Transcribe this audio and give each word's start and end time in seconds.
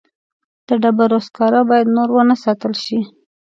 د 0.67 0.69
ډبرو 0.81 1.19
سکاره 1.27 1.61
باید 1.69 1.87
نور 1.97 2.09
ونه 2.13 2.35
ساتل 2.43 2.73
شي. 2.83 2.99